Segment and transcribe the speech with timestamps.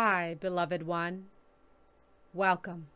[0.00, 1.24] Hi, beloved one.
[2.32, 2.86] Welcome.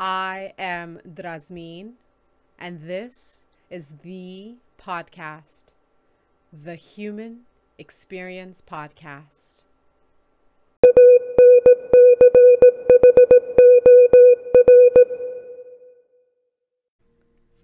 [0.00, 1.96] I am Drasmin,
[2.58, 5.74] and this is the podcast,
[6.50, 7.40] the Human
[7.76, 9.64] Experience Podcast.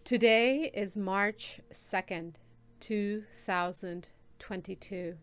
[0.05, 2.35] Today is March 2nd,
[2.79, 5.17] 2022.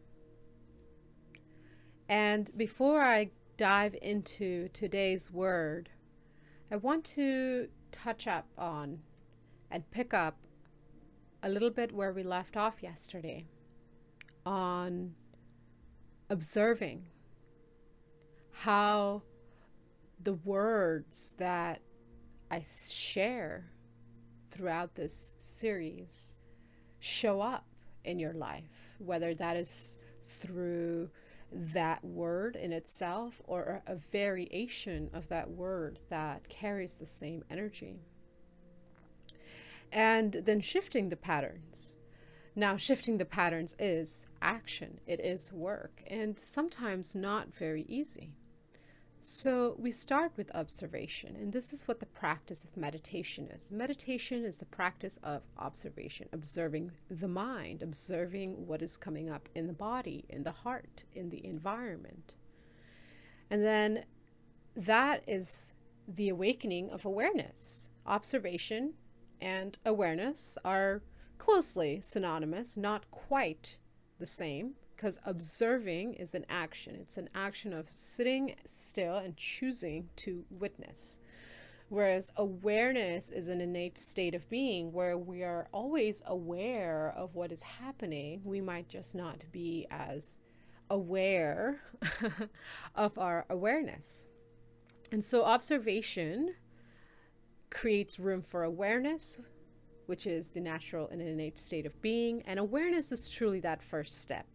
[2.09, 5.89] And before I dive into today's word,
[6.71, 9.01] I want to touch up on
[9.69, 10.37] and pick up
[11.43, 13.45] a little bit where we left off yesterday
[14.43, 15.13] on
[16.31, 17.05] observing
[18.51, 19.21] how
[20.23, 21.79] the words that
[22.49, 23.69] I share
[24.49, 26.33] throughout this series
[26.99, 27.65] show up
[28.03, 31.11] in your life, whether that is through
[31.51, 37.99] that word in itself or a variation of that word that carries the same energy.
[39.91, 41.95] And then shifting the patterns.
[42.55, 48.33] Now, shifting the patterns is action, it is work, and sometimes not very easy.
[49.21, 53.69] So we start with observation, and this is what the practice of meditation is.
[53.69, 59.67] Meditation is the practice of observation, observing the mind, observing what is coming up in
[59.67, 62.33] the body, in the heart, in the environment.
[63.49, 64.05] And then
[64.73, 65.73] that is
[66.07, 67.89] the awakening of awareness.
[68.05, 68.93] Observation
[69.41, 71.01] and awareness are
[71.37, 73.75] closely synonymous, not quite
[74.17, 76.93] the same, because observing is an action.
[76.99, 81.21] It's an action of sitting still and choosing to witness.
[81.87, 87.53] Whereas awareness is an innate state of being where we are always aware of what
[87.53, 88.41] is happening.
[88.43, 90.39] We might just not be as
[90.89, 91.79] aware
[92.95, 94.27] of our awareness.
[95.13, 96.55] And so observation
[97.69, 99.39] creates room for awareness,
[100.07, 102.43] which is the natural and innate state of being.
[102.45, 104.45] And awareness is truly that first step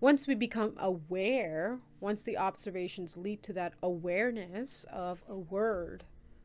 [0.00, 6.04] once we become aware, once the observations lead to that awareness of a word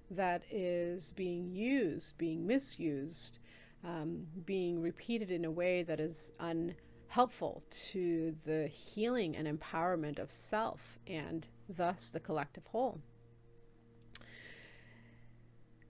[0.09, 3.39] that is being used, being misused,
[3.83, 10.31] um, being repeated in a way that is unhelpful to the healing and empowerment of
[10.31, 13.01] self and thus the collective whole.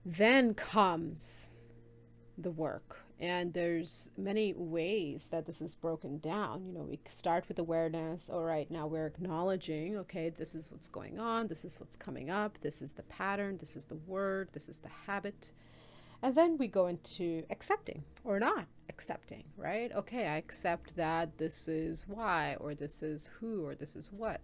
[0.04, 1.52] Then comes
[2.38, 6.66] the work and there's many ways that this is broken down.
[6.66, 8.32] You know we start with awareness.
[8.32, 11.48] All right now we're acknowledging okay this is what's going on.
[11.48, 12.58] This is what's coming up.
[12.62, 13.58] This is the pattern.
[13.58, 14.50] This is the word.
[14.54, 15.52] This is the habit.
[16.24, 19.92] And then we go into accepting or not accepting right?
[19.94, 24.42] Okay i accept that this is why or this is who or this is what.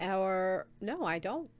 [0.00, 1.50] Or no i don't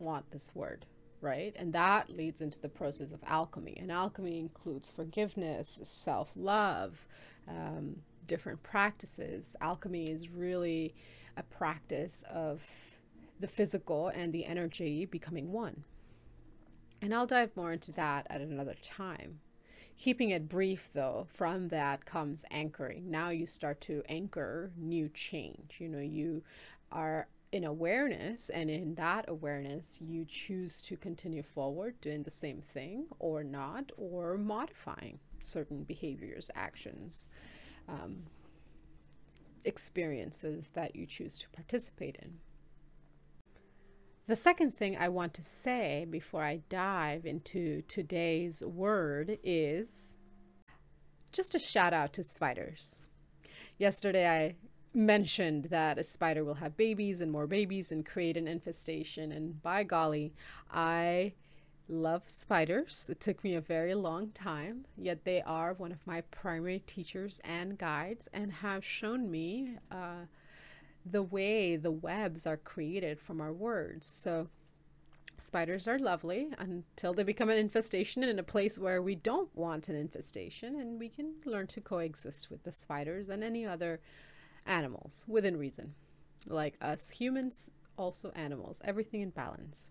[0.00, 0.86] want this word
[1.20, 1.54] right?
[1.56, 3.76] And that leads into the process of alchemy.
[3.80, 7.06] And alchemy includes forgiveness, self love,
[7.48, 9.56] um, different practices.
[9.60, 10.94] Alchemy is really
[11.36, 12.62] a practice of
[13.38, 15.84] the physical and the energy becoming one.
[17.02, 19.40] And I'll dive more into that at another time.
[19.96, 23.10] Keeping it brief, though, from that comes anchoring.
[23.10, 25.76] Now you start to anchor new change.
[25.78, 26.42] You know, you
[26.90, 32.60] are in awareness and in that awareness you choose to continue forward doing the same
[32.60, 37.28] thing or not or modifying certain behaviors actions
[37.88, 38.18] um,
[39.64, 42.38] experiences that you choose to participate in
[44.30, 50.16] the second thing I want to say before I dive into today's word is
[51.32, 53.00] just a shout out to spiders.
[53.76, 54.54] Yesterday, I
[54.92, 59.30] mentioned that a spider will have babies and more babies and create an infestation.
[59.32, 60.32] And by golly,
[60.70, 61.34] I
[61.88, 63.08] love spiders.
[63.10, 67.40] It took me a very long time, yet they are one of my primary teachers
[67.44, 70.26] and guides and have shown me uh,
[71.04, 74.06] the way the webs are created from our words.
[74.06, 74.48] So,
[75.38, 79.88] spiders are lovely until they become an infestation in a place where we don't want
[79.88, 84.00] an infestation, and we can learn to coexist with the spiders and any other
[84.70, 85.94] animals within reason.
[86.46, 89.90] Like us humans, also animals, everything in balance.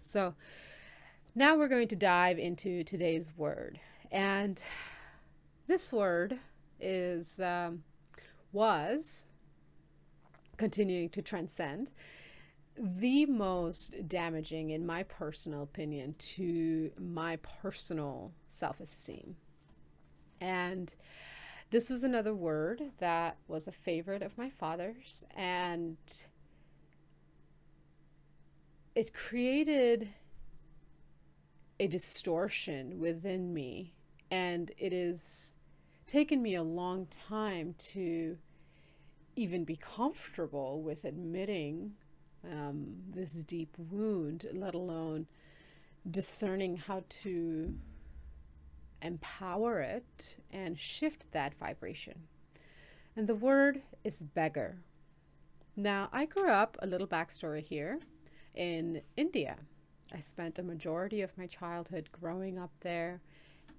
[0.00, 0.34] So
[1.34, 3.80] now we're going to dive into today's word.
[4.12, 4.60] And
[5.66, 6.38] this word
[6.78, 7.82] is, um,
[8.52, 9.26] was,
[10.56, 11.90] continuing to transcend,
[12.76, 19.36] the most damaging, in my personal opinion, to my personal self esteem.
[20.40, 20.94] And
[21.70, 25.96] This was another word that was a favorite of my father's, and
[28.96, 30.08] it created
[31.78, 33.94] a distortion within me.
[34.32, 35.54] And it has
[36.06, 38.36] taken me a long time to
[39.36, 41.92] even be comfortable with admitting
[42.44, 45.26] um, this deep wound, let alone
[46.10, 47.74] discerning how to
[49.02, 52.22] empower it and shift that vibration.
[53.16, 54.78] And the word is beggar.
[55.76, 58.00] Now, I grew up, a little backstory here,
[58.54, 59.56] in India.
[60.12, 63.20] I spent a majority of my childhood growing up there,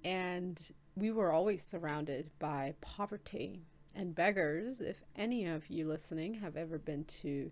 [0.04, 0.60] and
[0.96, 3.60] we were always surrounded by poverty
[3.94, 4.80] and beggars.
[4.80, 7.50] If any of you listening have ever been to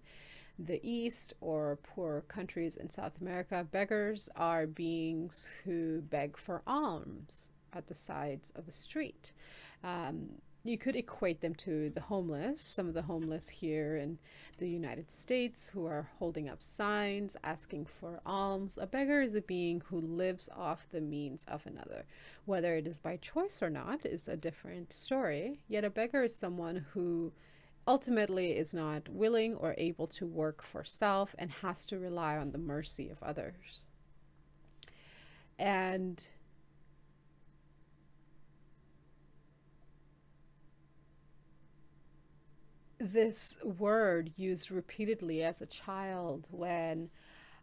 [0.59, 7.51] the East or poor countries in South America, beggars are beings who beg for alms
[7.73, 9.33] at the sides of the street.
[9.83, 14.19] Um, you could equate them to the homeless, some of the homeless here in
[14.59, 18.79] the United States who are holding up signs asking for alms.
[18.79, 22.05] A beggar is a being who lives off the means of another.
[22.45, 25.61] Whether it is by choice or not is a different story.
[25.67, 27.33] Yet a beggar is someone who
[27.89, 32.53] ultimately is not willing or able to work for self and has to rely on
[32.53, 33.89] the mercy of others.
[35.59, 36.23] And
[43.01, 47.09] this word used repeatedly as a child when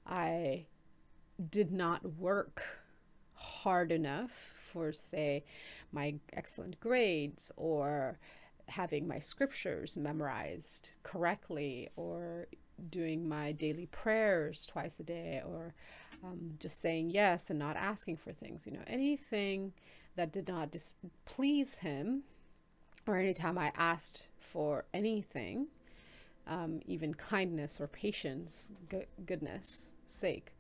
[0.06, 0.66] I
[1.50, 2.64] did not work
[3.34, 4.32] hard enough
[4.72, 5.44] for, say,
[5.92, 8.18] my excellent grades or
[8.68, 12.48] having my scriptures memorized correctly or
[12.90, 15.74] doing my daily prayers twice a day or
[16.24, 18.66] um, just saying yes and not asking for things.
[18.66, 19.74] You know, anything
[20.16, 22.24] that did not displease him
[23.08, 25.68] or anytime I asked for anything,
[26.46, 28.72] um, even kindness or patience,
[29.26, 30.54] goodness sake,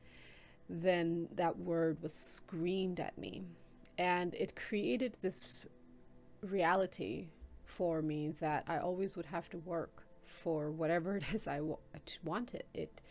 [0.69, 3.43] then that word was screamed at me.
[3.97, 5.67] And it created this
[6.41, 7.27] reality
[7.65, 11.61] for me that I always would have to work for whatever it is I
[12.23, 12.63] wanted.
[12.73, 13.01] It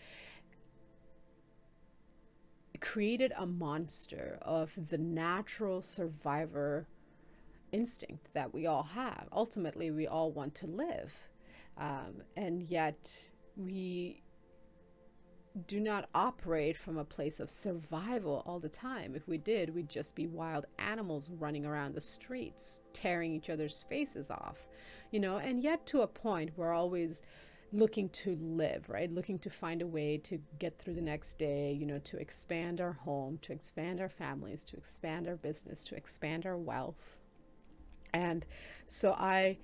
[2.80, 6.86] created a monster of the natural survivor
[7.76, 9.28] instinct that we all have.
[9.32, 11.12] Ultimately, we all want to live.
[11.76, 14.22] Um, and yet, we
[15.66, 19.14] do not operate from a place of survival all the time.
[19.14, 23.84] If we did, we'd just be wild animals running around the streets, tearing each other's
[23.88, 24.66] faces off,
[25.10, 27.22] you know, and yet to a point, we're always
[27.72, 29.10] looking to live, right?
[29.10, 32.80] Looking to find a way to get through the next day, you know, to expand
[32.80, 37.18] our home, to expand our families, to expand our business, to expand our wealth.
[38.16, 38.46] And
[38.86, 39.58] so I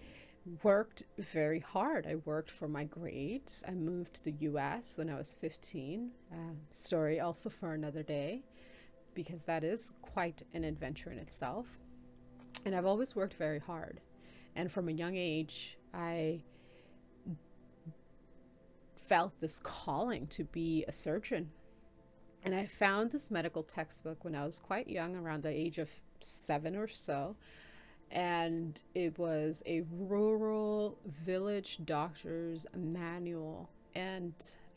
[0.62, 2.06] worked very hard.
[2.06, 3.64] I worked for my grades.
[3.66, 6.10] I moved to the US when I was 15.
[6.31, 6.37] Uh,
[6.69, 8.43] story also for another day
[9.14, 11.66] because that is quite an adventure in itself.
[12.66, 14.00] And I've always worked very hard.
[14.54, 16.43] And from a young age, I
[18.96, 21.52] felt this calling to be a surgeon.
[22.44, 25.90] And I found this medical textbook when I was quite young, around the age of
[26.20, 27.37] seven or so
[28.12, 34.35] and it was a rural village doctor's manual and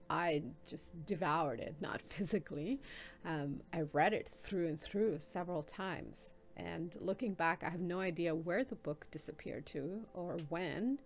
[0.10, 2.80] i just devoured it not physically.
[3.26, 8.00] Um, i read it through and through several times and looking back i have no
[8.00, 11.00] idea where the book disappeared to or when.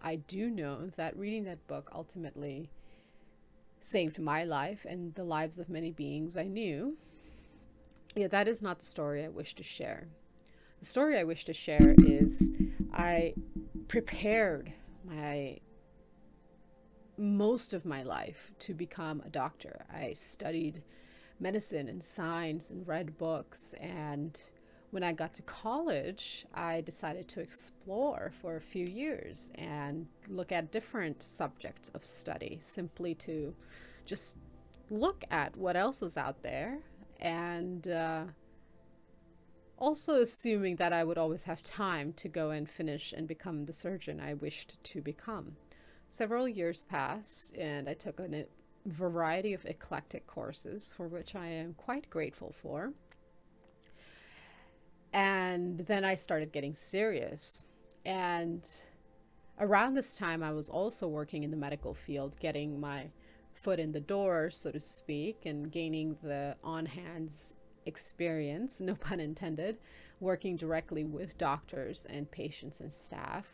[0.00, 2.70] I do know that reading that book ultimately
[3.80, 6.96] saved my life and the lives of many beings i knew.
[8.16, 10.08] Yet that is not the story i wish to share
[10.78, 12.50] the story I wish to share is
[12.92, 13.34] I
[13.88, 14.72] prepared
[15.04, 15.58] my
[17.16, 19.84] most of my life to become a doctor.
[19.92, 20.82] I studied
[21.40, 24.38] medicine and science and read books and
[24.90, 30.50] when I got to college, I decided to explore for a few years and look
[30.50, 33.54] at different subjects of study simply to
[34.06, 34.38] just
[34.88, 36.78] look at what else was out there
[37.20, 38.24] and uh,
[39.78, 43.72] also assuming that I would always have time to go and finish and become the
[43.72, 45.56] surgeon I wished to become.
[46.10, 48.46] Several years passed, and I took a
[48.86, 52.92] variety of eclectic courses for which I am quite grateful for.
[55.12, 57.64] And then I started getting serious.
[58.04, 58.66] And
[59.58, 63.10] around this time, I was also working in the medical field, getting my
[63.54, 67.54] foot in the door, so to speak, and gaining the on hands
[67.88, 69.78] experience, no pun intended,
[70.20, 73.46] working directly with doctors and patients and staff.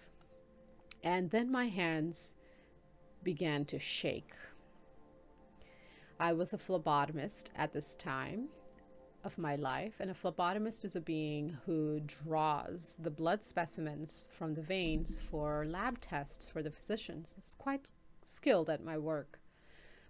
[1.02, 2.34] And then my hands
[3.22, 4.34] began to shake.
[6.20, 8.48] I was a phlebotomist at this time
[9.24, 14.54] of my life, and a phlebotomist is a being who draws the blood specimens from
[14.54, 17.34] the veins for lab tests for the physicians.
[17.38, 17.90] It's quite
[18.22, 19.40] skilled at my work.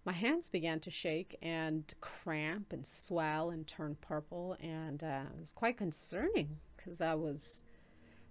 [0.05, 5.41] My hands began to shake and cramp and swell and turn purple, and uh, it
[5.41, 7.63] was quite concerning because I was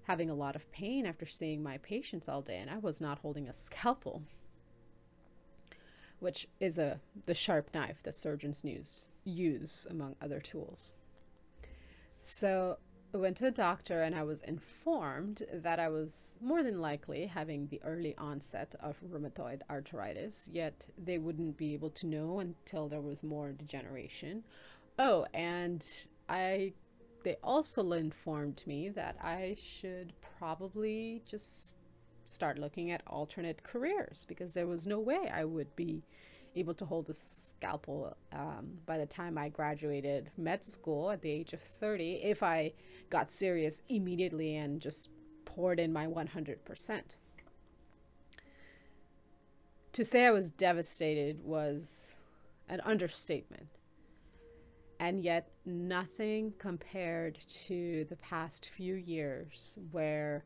[0.04, 3.20] having a lot of pain after seeing my patients all day, and I was not
[3.20, 4.24] holding a scalpel
[6.24, 10.94] which is a the sharp knife that surgeons use use among other tools.
[12.16, 12.78] So
[13.14, 17.28] I went to a doctor and I was informed that I was more than likely
[17.28, 22.90] having the early onset of rheumatoid arthritis, yet they wouldn't be able to know until
[22.90, 24.44] there was more degeneration.
[24.98, 25.86] Oh, and
[26.28, 26.74] I
[27.24, 31.78] they also informed me that I should probably just
[32.26, 36.04] start looking at alternate careers because there was no way I would be
[36.56, 41.30] able to hold a scalpel um, by the time I graduated med school at the
[41.30, 42.74] age of 30 if I
[43.10, 45.10] got serious immediately and just
[45.46, 47.02] poured in my 100%.
[49.94, 52.18] To say I was devastated was
[52.68, 53.68] an understatement.
[55.00, 60.46] And yet, nothing compared to the past few years where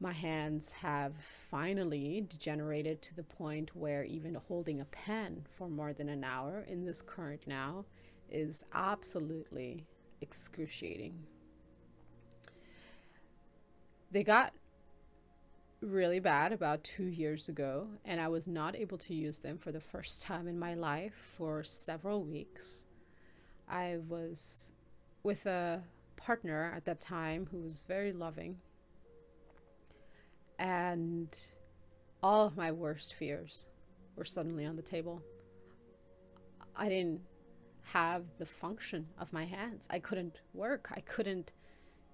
[0.00, 1.12] my hands have
[1.50, 6.64] finally degenerated to the point where even holding a pen for more than an hour
[6.66, 7.84] in this current now
[8.30, 9.84] is absolutely
[10.22, 11.14] excruciating.
[14.10, 14.54] They got
[15.82, 19.70] really bad about two years ago, and I was not able to use them for
[19.70, 22.86] the first time in my life for several weeks.
[23.68, 24.72] I was
[25.22, 25.82] with a
[26.16, 28.58] partner at that time who was very loving
[30.60, 31.36] and
[32.22, 33.66] all of my worst fears
[34.14, 35.22] were suddenly on the table.
[36.76, 37.22] I didn't
[37.92, 39.88] have the function of my hands.
[39.90, 40.92] I couldn't work.
[40.94, 41.52] I couldn't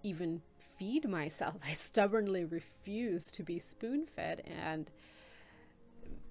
[0.05, 1.57] even feed myself.
[1.65, 4.91] I stubbornly refused to be spoon fed and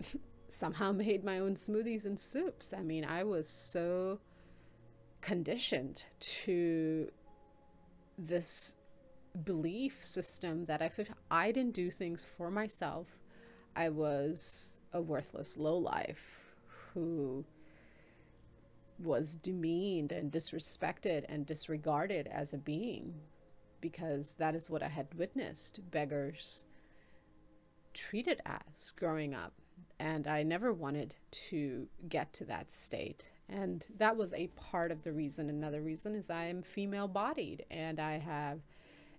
[0.47, 2.73] somehow made my own smoothies and soups.
[2.73, 4.19] I mean, I was so
[5.19, 7.11] conditioned to
[8.17, 8.77] this
[9.35, 10.99] belief system that if
[11.29, 13.07] I didn't do things for myself,
[13.75, 16.39] I was a worthless lowlife
[16.93, 17.45] who
[18.97, 23.15] was demeaned and disrespected and disregarded as a being
[23.81, 26.65] because that is what I had witnessed beggars
[27.93, 29.53] treated as growing up.
[29.99, 31.15] And I never wanted
[31.49, 33.29] to get to that state.
[33.47, 35.49] And that was a part of the reason.
[35.49, 38.59] Another reason is I am female bodied and I have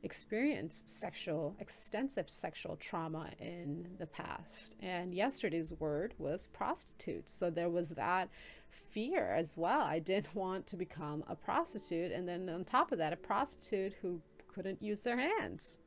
[0.07, 4.77] experienced sexual, extensive sexual trauma in the past.
[4.81, 7.29] And yesterday's word was prostitute.
[7.29, 8.29] So there was that
[8.71, 9.81] fear as well.
[9.81, 12.13] I didn't want to become a prostitute.
[12.13, 15.81] And then on top of that, a prostitute who couldn't use their hands.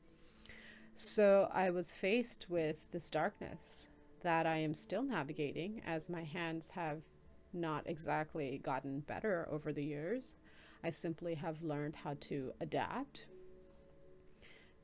[0.95, 3.87] So I was faced with this darkness
[4.21, 6.99] that I am still navigating as my hands have
[7.53, 10.35] not exactly gotten better over the years.
[10.83, 13.27] I simply have learned how to adapt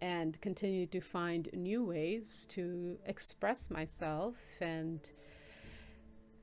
[0.02, 5.12] and continue to find new ways to express myself and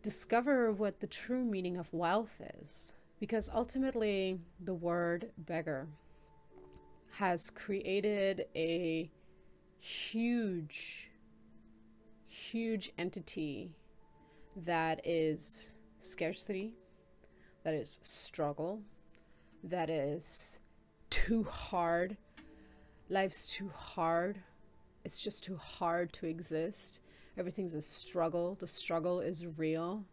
[0.03, 2.95] discover what the true meaning of wealth is.
[3.21, 5.87] Because ultimately, the word beggar
[7.19, 9.11] has created a
[9.79, 11.11] huge,
[12.25, 13.77] huge entity
[14.57, 16.75] that is scarcity,
[17.65, 18.81] that is struggle,
[19.63, 20.59] that is
[21.11, 22.17] too hard
[23.13, 24.39] life's too hard.
[25.05, 27.01] It's just too hard to exist.
[27.37, 28.57] Everything's a struggle.
[28.59, 30.05] The struggle is real.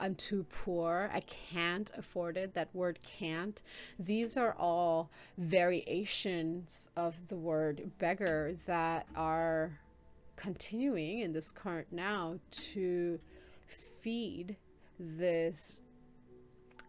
[0.00, 1.10] I'm too poor.
[1.12, 2.54] I can't afford it.
[2.54, 3.60] That word can't.
[3.98, 9.80] These are all variations of the word beggar that are
[10.36, 13.18] continuing in this current now to
[14.00, 14.56] feed
[15.00, 15.82] this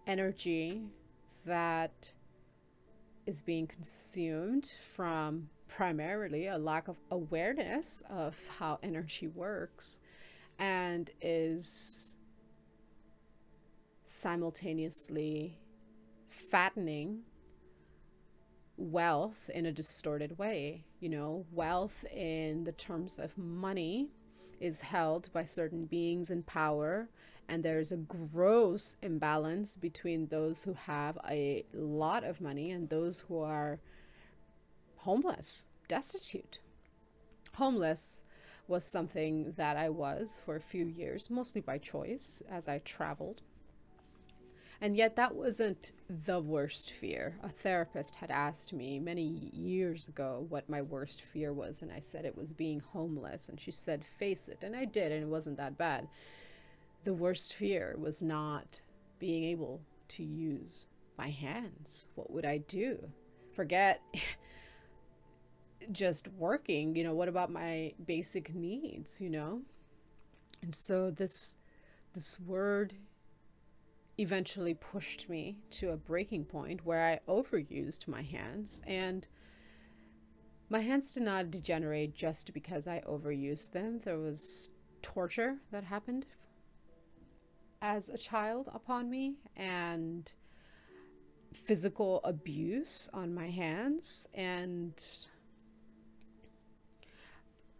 [0.05, 0.83] energy
[1.45, 2.11] that
[3.29, 9.99] is being consumed from primarily a lack of awareness of how energy works
[10.57, 12.15] and is
[14.01, 15.59] simultaneously
[16.27, 17.19] fattening
[18.77, 20.83] wealth in a distorted way.
[20.99, 24.09] You know, wealth in the terms of money
[24.59, 27.09] is held by certain beings in power
[27.49, 33.21] and there's a gross imbalance between those who have a lot of money and those
[33.21, 33.79] who are
[34.97, 36.59] homeless, destitute.
[37.55, 38.23] Homeless
[38.67, 43.41] was something that I was for a few years, mostly by choice as I traveled.
[44.81, 47.37] And yet, that wasn't the worst fear.
[47.43, 51.99] A therapist had asked me many years ago what my worst fear was, and I
[51.99, 53.49] said it was being homeless.
[53.49, 54.59] And she said, Face it.
[54.61, 56.07] And I did, and it wasn't that bad.
[57.03, 58.81] The worst fear was not
[59.19, 60.87] being able to use
[61.17, 62.07] my hands.
[62.15, 63.09] What would I do?
[63.53, 64.01] Forget
[65.91, 69.61] just working, you know, what about my basic needs, you know?
[70.61, 71.57] And so this
[72.13, 72.95] this word
[74.17, 79.27] eventually pushed me to a breaking point where I overused my hands and
[80.69, 83.99] my hands did not degenerate just because I overused them.
[84.03, 84.69] There was
[85.01, 86.25] torture that happened
[87.81, 90.33] as a child upon me and
[91.53, 95.03] physical abuse on my hands and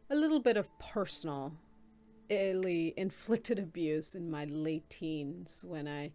[0.09, 1.53] a little bit of personal
[2.29, 6.11] inflicted abuse in my late teens when I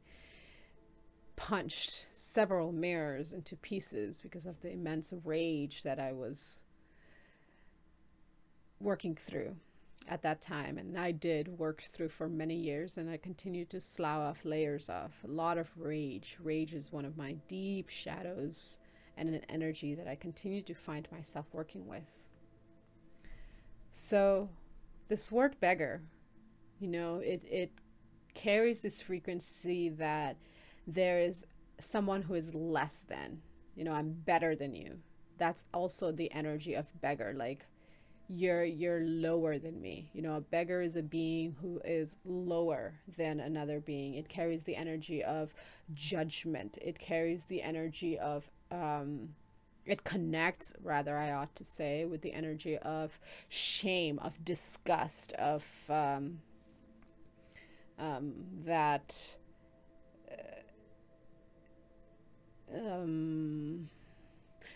[1.36, 6.60] punched several mirrors into pieces because of the immense rage that I was
[8.80, 9.56] working through
[10.08, 10.78] at that time.
[10.78, 14.88] And I did work through for many years and I continued to slough off layers
[14.88, 16.37] of a lot of rage.
[16.42, 18.78] Rage is one of my deep shadows
[19.16, 22.04] and an energy that I continue to find myself working with.
[23.92, 24.50] So,
[25.08, 26.02] this word beggar,
[26.80, 27.70] you know, it, it
[28.34, 30.37] carries this frequency that
[30.87, 31.46] there is
[31.78, 33.40] someone who is less than,
[33.76, 34.99] you know, I'm better than you.
[35.38, 37.32] That's also the energy of beggar.
[37.37, 37.66] Like,
[38.28, 40.11] you're you're lower than me.
[40.14, 44.14] You know a beggar is a being who is lower than another being.
[44.14, 45.52] It carries the energy of
[45.95, 46.78] judgment.
[46.81, 49.31] It carries the energy of um
[49.87, 55.65] it connects rather i ought to say with the energy of shame of disgust of
[55.89, 56.41] um,
[57.99, 58.32] um
[58.65, 59.37] that
[62.75, 63.89] uh, um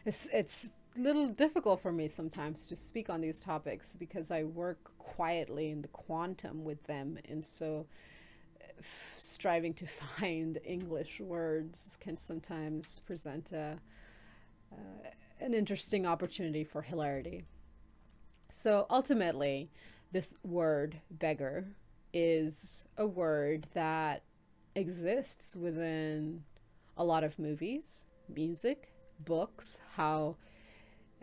[0.04, 4.90] it's it's little difficult for me sometimes to speak on these topics because I work
[4.98, 7.18] quietly in the quantum with them.
[7.28, 7.86] And so
[9.20, 9.86] striving to
[10.18, 13.78] find English words can sometimes present a,
[14.72, 15.08] uh,
[15.40, 17.44] an interesting opportunity for hilarity.
[18.50, 19.70] So ultimately,
[20.10, 21.66] this word beggar
[22.14, 24.22] is a word that
[24.74, 26.44] exists within
[26.96, 30.36] a lot of movies, music, books, how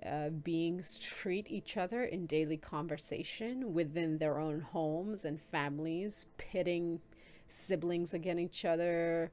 [0.06, 7.00] uh, beings treat each other in daily conversation within their own homes and families, pitting
[7.48, 9.32] siblings against each other,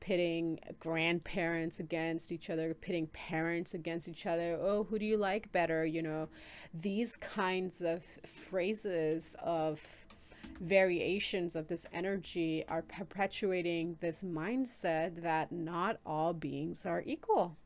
[0.00, 4.58] pitting grandparents against each other, pitting parents against each other.
[4.60, 5.84] Oh, who do you like better?
[5.84, 6.28] You know,
[6.74, 9.80] these kinds of phrases of
[10.60, 17.56] variations of this energy are perpetuating this mindset that not all beings are equal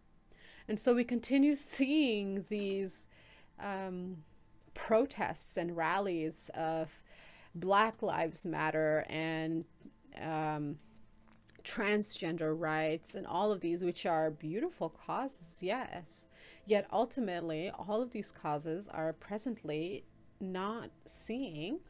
[0.69, 3.09] and so we continue seeing these
[3.61, 4.19] um,
[4.75, 6.91] protests and rallies of
[7.55, 9.65] Black Lives Matter and
[10.21, 10.77] um,
[11.65, 16.29] transgender rights and all of these, which are beautiful causes, yes.
[16.67, 20.05] Yet ultimately, all of these causes are presently
[20.41, 21.81] not seeing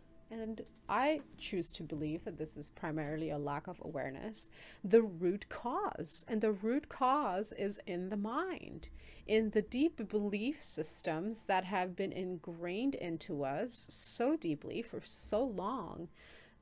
[0.40, 4.50] and I choose to believe that this is primarily a lack of awareness,
[4.82, 6.24] the root cause.
[6.28, 8.88] And the root cause is in the mind,
[9.26, 15.44] in the deep belief systems that have been ingrained into us so deeply for so
[15.44, 16.08] long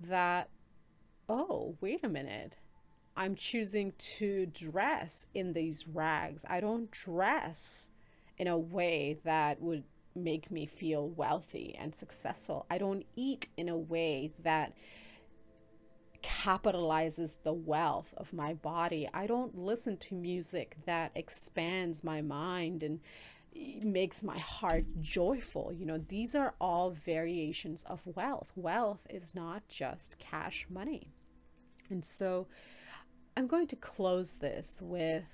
[0.00, 0.48] that,
[1.28, 2.54] oh, wait a minute.
[3.16, 6.44] I'm choosing to dress in these rags.
[6.48, 7.90] I don't dress
[8.38, 12.66] in a way that would make me feel wealthy and successful.
[12.70, 14.74] I don't eat in a way that
[16.22, 19.08] capitalizes the wealth of my body.
[19.12, 23.00] I don't listen to music that expands my mind and
[23.84, 25.72] makes my heart joyful.
[25.72, 28.52] You know, these are all variations of wealth.
[28.56, 31.12] Wealth is not just cash money.
[31.90, 32.46] And so
[33.36, 35.24] I'm going to close this with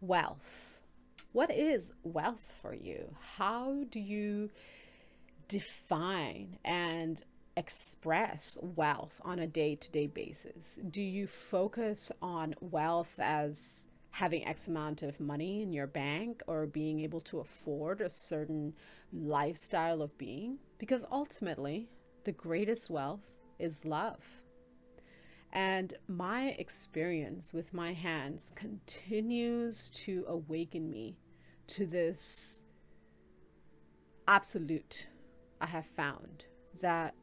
[0.00, 0.65] wealth
[1.36, 3.14] what is wealth for you?
[3.36, 4.48] How do you
[5.48, 7.22] define and
[7.58, 10.78] express wealth on a day to day basis?
[10.90, 16.64] Do you focus on wealth as having X amount of money in your bank or
[16.64, 18.72] being able to afford a certain
[19.12, 20.56] lifestyle of being?
[20.78, 21.90] Because ultimately,
[22.24, 24.22] the greatest wealth is love.
[25.52, 31.18] And my experience with my hands continues to awaken me
[31.68, 32.64] to this
[34.28, 35.06] absolute,
[35.60, 36.46] I have found
[36.80, 37.14] that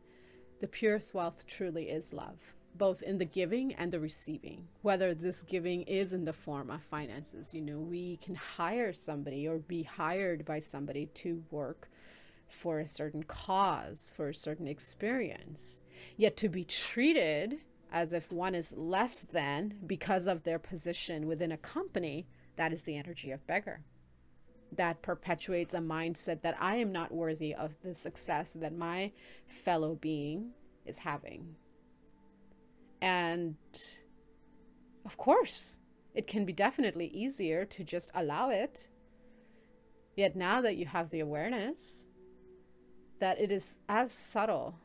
[0.61, 4.67] the purest wealth truly is love, both in the giving and the receiving.
[4.81, 9.47] Whether this giving is in the form of finances, you know, we can hire somebody
[9.47, 11.89] or be hired by somebody to work
[12.47, 15.81] for a certain cause, for a certain experience.
[16.17, 17.59] Yet to be treated
[17.91, 22.83] as if one is less than because of their position within a company, that is
[22.83, 23.81] the energy of beggar.
[24.75, 29.11] That perpetuates a mindset that I am not worthy of the success that my
[29.47, 30.51] fellow being
[30.85, 31.55] is having.
[33.01, 33.55] And
[35.05, 35.79] of course,
[36.15, 38.89] it can be definitely easier to just allow it.
[40.15, 42.07] Yet now that you have the awareness,
[43.19, 44.75] that it is as subtle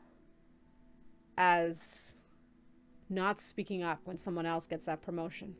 [1.37, 2.17] as
[3.09, 5.55] not speaking up when someone else gets that promotion.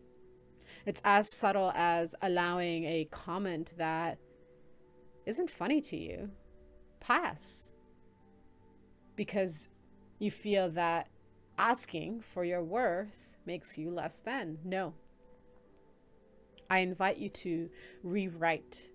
[0.89, 4.17] It's as subtle as allowing a comment that
[5.28, 6.32] isn't funny to you
[6.99, 7.73] pass
[9.15, 9.69] because
[10.17, 11.08] you feel that
[11.60, 14.58] asking for your worth makes you less than.
[14.63, 14.95] No.
[16.71, 17.69] I invite you to
[18.02, 18.89] rewrite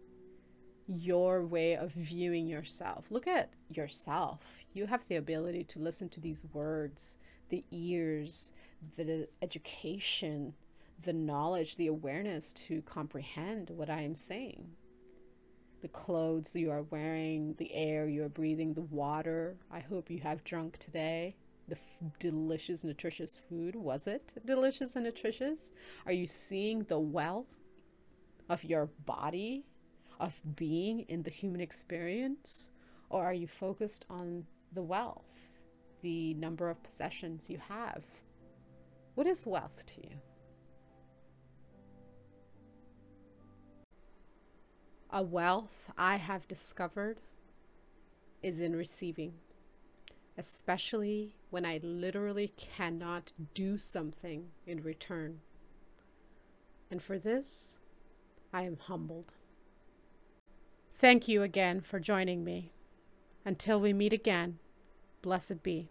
[0.89, 3.05] your way of viewing yourself.
[3.09, 4.41] Look at yourself.
[4.73, 7.19] You have the ability to listen to these words,
[7.51, 8.51] the ears,
[8.97, 10.55] the education,
[11.03, 14.69] the knowledge, the awareness to comprehend what I am saying.
[15.83, 20.21] The clothes you are wearing, the air you are breathing, the water I hope you
[20.21, 21.37] have drunk today,
[21.69, 21.77] the
[22.19, 23.77] delicious, nutritious food.
[23.77, 25.73] Was it delicious and nutritious?
[26.07, 27.47] Are you seeing the wealth
[28.49, 29.65] of your body
[30.21, 32.71] of being in the human experience?
[33.11, 35.51] Or are you focused on the wealth,
[36.03, 38.05] the number of possessions you have?
[39.15, 40.17] What is wealth to you?
[45.17, 47.19] A wealth I have discovered
[48.43, 49.35] is in receiving,
[50.37, 55.39] especially when I literally cannot do something in return.
[56.91, 57.79] And for this,
[58.53, 59.35] I am humbled.
[60.97, 62.73] Thank you again for joining me.
[63.45, 64.59] Until we meet again,
[65.23, 65.91] blessed be.